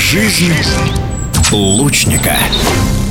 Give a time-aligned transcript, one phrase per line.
[0.00, 0.54] Жизнь
[1.52, 2.36] лучника.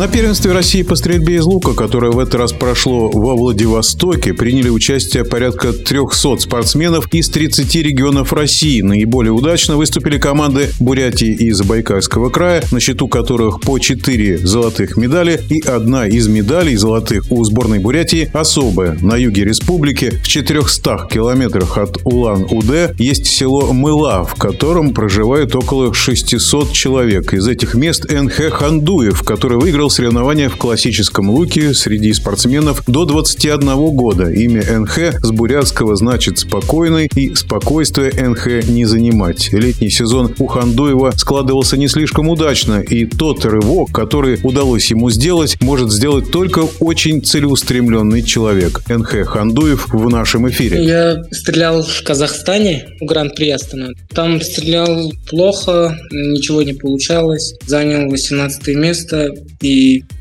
[0.00, 4.70] На первенстве России по стрельбе из лука, которое в этот раз прошло во Владивостоке, приняли
[4.70, 8.80] участие порядка 300 спортсменов из 30 регионов России.
[8.80, 15.38] Наиболее удачно выступили команды Бурятии и Забайкальского края, на счету которых по 4 золотых медали
[15.50, 18.96] и одна из медалей золотых у сборной Бурятии особая.
[19.02, 25.92] На юге республики в 400 километрах от Улан-Удэ есть село Мыла, в котором проживает около
[25.92, 27.34] 600 человек.
[27.34, 33.76] Из этих мест НХ Хандуев, который выиграл соревнования в классическом луке среди спортсменов до 21
[33.94, 34.30] года.
[34.30, 39.52] Имя НХ с бурятского значит «спокойный» и «спокойствие НХ не занимать».
[39.52, 45.60] Летний сезон у Хандуева складывался не слишком удачно, и тот рывок, который удалось ему сделать,
[45.60, 48.82] может сделать только очень целеустремленный человек.
[48.88, 50.84] НХ Хандуев в нашем эфире.
[50.84, 53.88] Я стрелял в Казахстане, в Гран-при Астана.
[54.14, 57.54] Там стрелял плохо, ничего не получалось.
[57.66, 59.28] Занял 18 место.
[59.60, 59.69] И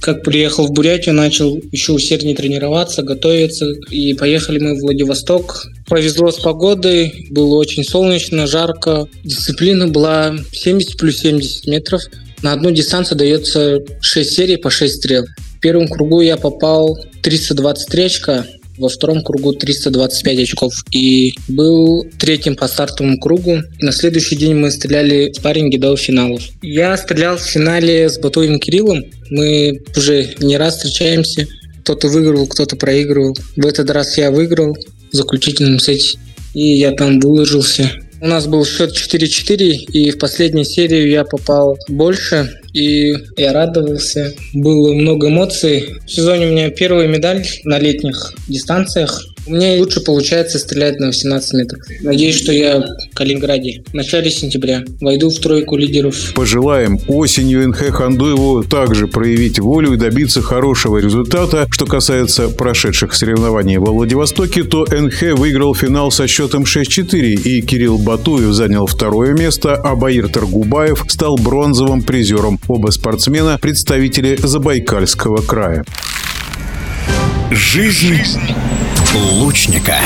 [0.00, 3.66] как приехал в Бурятию, начал еще усерднее тренироваться, готовиться.
[3.90, 5.66] И поехали мы в Владивосток.
[5.88, 9.08] Повезло с погодой, было очень солнечно, жарко.
[9.24, 12.02] Дисциплина была 70 плюс 70 метров.
[12.42, 15.24] На одну дистанцию дается 6 серий по 6 стрел.
[15.56, 18.46] В первом кругу я попал 323 очка,
[18.78, 23.62] во втором кругу 325 очков и был третьим по стартовому кругу.
[23.80, 26.42] На следующий день мы стреляли в спарринге до финалов.
[26.62, 29.04] Я стрелял в финале с Батуевым Кириллом.
[29.30, 31.46] Мы уже не раз встречаемся.
[31.82, 33.36] Кто-то выигрывал, кто-то проигрывал.
[33.56, 34.76] В этот раз я выиграл
[35.12, 36.18] в заключительном сете.
[36.54, 37.90] И я там выложился.
[38.26, 39.56] У нас был счет 4-4,
[39.92, 44.34] и в последнюю серию я попал больше, и я радовался.
[44.52, 45.94] Было много эмоций.
[46.04, 49.24] В сезоне у меня первая медаль на летних дистанциях.
[49.48, 51.80] У меня лучше получается стрелять на 18 метров.
[52.00, 56.34] Надеюсь, что я в Калининграде в начале сентября войду в тройку лидеров.
[56.34, 61.68] Пожелаем осенью НХ Хандуеву также проявить волю и добиться хорошего результата.
[61.70, 67.98] Что касается прошедших соревнований во Владивостоке, то НХ выиграл финал со счетом 6-4, и Кирилл
[67.98, 72.58] Батуев занял второе место, а Баир Таргубаев стал бронзовым призером.
[72.66, 75.84] Оба спортсмена– представители Забайкальского края.
[77.52, 78.16] Жизнь
[79.14, 80.00] лучника.